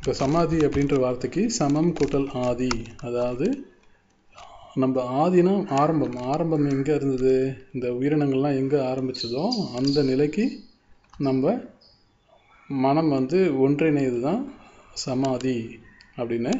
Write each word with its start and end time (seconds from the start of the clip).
இப்போ 0.00 0.12
சமாதி 0.12 0.58
அப்படின்ற 0.58 0.98
வார்த்தைக்கு 0.98 1.50
சமம் 1.50 1.94
கூட்டல் 1.94 2.28
ஆதி. 2.42 2.70
அதாவது 3.00 3.46
நம்ம 4.74 4.96
ஆதினா 5.20 5.52
ஆரம்பம். 5.78 6.16
ஆரம்பம் 6.26 6.66
எங்கே 6.68 6.94
இருந்தது? 6.94 7.34
இந்த 7.72 7.86
உயிரினங்கள்லாம் 7.92 8.56
எங்கே 8.56 8.78
ஆரம்பிச்சதோ 8.86 9.44
அந்த 9.76 10.02
நிலைக்கு 10.02 10.44
நம்ம 11.18 11.44
மனம் 12.70 13.08
வந்து 13.08 13.38
ஒன்றிணையது 13.60 14.20
தான் 14.20 14.42
சமாதி 14.96 15.56
அப்படின்னு 16.16 16.52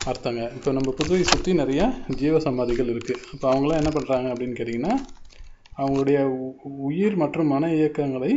அர்த்தங்க. 0.00 0.42
இப்போ 0.54 0.72
நம்ம 0.72 0.90
புதுவை 0.92 1.22
சுற்றி 1.22 1.54
நிறைய 1.54 1.82
ஜீவ 2.16 2.38
சமாதிகள் 2.38 2.86
இருக்குது 2.86 3.22
இப்போ 3.32 3.46
அவங்களாம் 3.52 3.80
என்ன 3.82 3.90
பண்ணுறாங்க 3.90 4.28
அப்படின்னு 4.32 4.58
கேட்டிங்கன்னா 4.58 4.94
அவங்களுடைய 5.76 6.18
உ- 6.38 6.54
உயிர் 6.82 7.16
மற்றும் 7.16 7.46
மன 7.46 7.74
இயக்கங்களை 7.74 8.32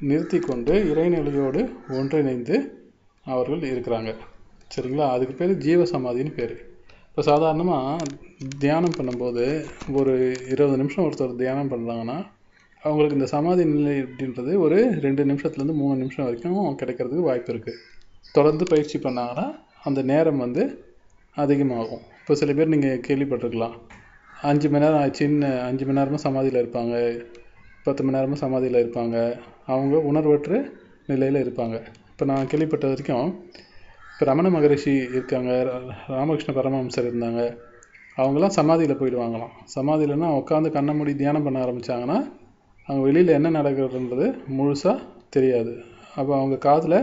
நிறுத்தி 0.00 0.38
கொண்டு 0.40 0.74
இறைநிலையோடு 0.90 1.62
ஒன்றிணைந்து 1.98 2.56
அவர்கள் 3.34 3.70
இருக்கிறாங்க. 3.72 4.10
சரிங்களா? 4.74 5.06
அதுக்கு 5.14 5.34
பேர் 5.38 5.52
ஜீவ 5.66 5.86
சமாதின்னு 5.94 6.32
பேர். 6.40 6.54
இப்போ 7.08 7.22
சாதாரணமாக 7.30 8.04
தியானம் 8.64 8.96
பண்ணும்போது 8.98 9.44
ஒரு 10.00 10.12
இருபது 10.52 10.76
நிமிஷம் 10.82 11.04
ஒருத்தர் 11.06 11.40
தியானம் 11.40 11.70
பண்ணுறாங்கன்னா 11.72 12.18
அவங்களுக்கு 12.82 13.16
இந்த 13.18 13.28
சமாதி 13.32 13.62
நிலை 13.70 13.94
அப்படின்றது 14.04 14.52
ஒரு 14.64 14.76
ரெண்டு 15.04 15.22
நிமிஷத்துலேருந்து 15.30 15.74
மூணு 15.80 15.96
நிமிஷம் 16.02 16.26
வரைக்கும் 16.26 16.78
கிடைக்கிறதுக்கு 16.82 17.26
வாய்ப்பு 17.28 17.52
இருக்குது 17.52 17.80
தொடர்ந்து 18.36 18.64
பயிற்சி 18.64 18.98
பண்ணாங்கன்னா 18.98 19.46
அந்த 19.88 20.00
நேரம் 20.12 20.42
வந்து 20.44 20.62
அதிகமாகும். 21.36 22.04
இப்போ 22.20 22.34
சில 22.40 22.52
பேர் 22.52 22.72
நீங்கள் 22.74 23.02
கேள்விப்பட்டிருக்கலாம். 23.06 23.76
அஞ்சு 24.50 24.68
மணி 24.70 24.84
நேரம் 24.84 25.14
சின்ன 25.20 25.48
அஞ்சு 25.68 25.84
மணி 25.86 25.98
நேரமாக 25.98 26.22
சமாதியில் 26.26 26.60
இருப்பாங்க. 26.62 26.94
பத்து 27.86 28.00
மணி 28.04 28.16
நேரமாக 28.16 28.40
சமாதியில் 28.44 28.82
இருப்பாங்க. 28.82 29.16
அவங்க 29.72 29.96
உணர்வற்று 30.10 30.58
நிலையில் 31.10 31.42
இருப்பாங்க. 31.44 31.76
இப்போ 32.20 32.32
நான் 32.32 32.46
கேள்விப்பட்ட 32.46 32.86
வரைக்கும் 32.86 33.28
இப்போ 34.12 34.24
ரமண 34.24 34.50
மகரிஷி 34.50 34.90
இருக்காங்க 34.90 35.50
ரா- 35.68 35.92
ராமகிருஷ்ண 36.06 36.52
பரமஹம்சர் 36.54 37.06
இருந்தாங்க. 37.10 37.56
அவங்கெல்லாம் 38.16 38.46
சமாதியில் 38.46 38.98
போயிடுவாங்களாம். 38.98 39.52
சமாதியிலனா 39.76 40.28
உட்காந்து 40.40 40.70
கண்ணை 40.70 40.94
மூடி 40.94 41.14
தியானம் 41.14 41.42
பண்ண 41.42 41.64
ஆரம்பிச்சாங்கன்னா 41.64 42.18
அவங்க 42.86 43.04
வெளியில் 43.04 43.28
என்ன 43.28 43.50
நடக்கிறதுன்றது 43.50 44.34
முழுசாக 44.58 44.98
தெரியாது. 45.30 45.72
அப்போ 46.16 46.36
அவங்க 46.36 46.56
காதில் 46.56 46.98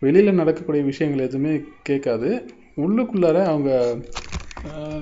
வெளியில் 0.00 0.34
நடக்கக்கூடிய 0.34 0.84
விஷயங்கள் 0.84 1.26
எதுவுமே 1.26 1.60
கேட்காது. 1.82 2.30
உள்ளுக்குள்ளார 2.76 3.44
அவங்க 3.44 3.96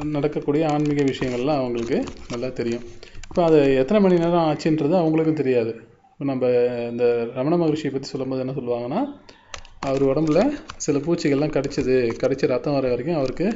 நடக்கக்கூடிய 0.05 0.69
ஆன்மீக 0.69 1.03
விஷயங்கள்லாம் 1.03 1.57
அவங்களுக்கு 1.57 2.25
நல்லா 2.29 2.49
தெரியும். 2.49 2.85
இப்போ 3.29 3.45
அது 3.45 3.75
எத்தனை 3.75 4.03
மணி 4.03 4.17
நேரம் 4.25 4.49
ஆச்சுன்றது 4.53 4.97
அவங்களுக்கும் 5.03 5.41
தெரியாது. 5.43 5.75
இப்போ 6.13 6.25
நம்ம 6.25 6.47
இந்த 6.91 7.29
ரமண 7.35 7.57
மகரிஷியை 7.57 7.93
பற்றி 7.93 8.03
சொல்லும்போது 8.03 8.41
என்ன 8.41 8.53
சொல்லுவாங்கன்னா 8.53 9.01
அவர் 9.89 10.03
உடம்புல 10.11 10.41
சில 10.85 10.97
பூச்சிகள்லாம் 11.05 11.55
கடிச்சது 11.55 11.95
கடிச்சு 12.23 12.47
ரத்தம் 12.53 12.77
வர 12.77 12.89
வரைக்கும் 12.93 13.19
அவருக்கு 13.21 13.47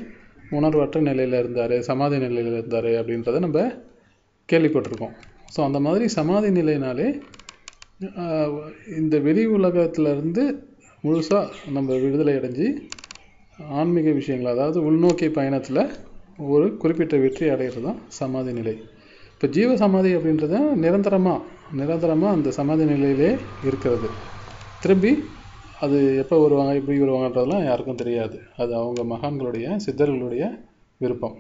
உணர்வற்ற 0.59 0.99
நிலையில் 1.09 1.37
இருந்தார் 1.41 1.75
சமாதி 1.89 2.17
நிலையில் 2.25 2.51
இருந்தார் 2.53 2.91
அப்படின்றத 3.01 3.41
நம்ம 3.45 3.61
கேள்விப்பட்டிருக்கோம். 4.49 5.15
ஸோ 5.55 5.59
அந்த 5.69 5.79
மாதிரி 5.87 6.05
சமாதி 6.19 6.49
நிலைனாலே 6.59 7.07
இந்த 9.01 9.17
வெளி 9.27 9.45
உலகத்துலேருந்து 9.57 10.45
முழுசாக 11.05 11.71
நம்ம 11.77 11.89
விடுதலை 12.05 12.35
அடைஞ்சு 12.39 12.67
ஆன்மீக 13.81 14.09
விஷயங்கள் 14.21 14.55
அதாவது 14.55 14.79
உள்நோக்கி 14.89 15.29
பயணத்தில் 15.39 15.83
ஒரு 16.55 16.67
குறிப்பிட்ட 16.83 17.17
வெற்றி 17.25 17.45
அடைகிறது 17.55 17.85
தான் 17.89 18.01
சமாதி 18.19 18.51
நிலை. 18.59 18.75
இப்போ 19.35 19.47
ஜீவ 19.57 19.71
சமாதி 19.85 20.11
அப்படின்றது 20.19 20.59
நிரந்தரமாக 20.85 21.41
நிரந்தரமாக 21.81 22.35
அந்த 22.37 22.49
சமாதி 22.59 22.85
நிலையிலே 22.93 23.31
இருக்கிறது. 23.67 24.09
திரும்பி 24.83 25.13
அது 25.81 26.17
எப்போ 26.17 26.37
வருவாங்க 26.39 26.75
எப்படி 26.75 27.01
வருவாங்கன்றதெல்லாம் 27.01 27.65
யாருக்கும் 27.65 27.95
தெரியாது. 27.95 28.41
அது 28.57 28.75
அவங்க 28.75 29.03
மகான்களுடைய 29.03 29.79
சித்தர்களுடைய 29.87 30.61
விருப்பம். 30.97 31.37